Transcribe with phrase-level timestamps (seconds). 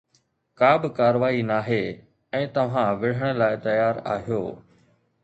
[0.59, 1.77] ڪابه ڪارروائي ناهي
[2.39, 4.41] ۽ توهان وڙهڻ لاء تيار آهيو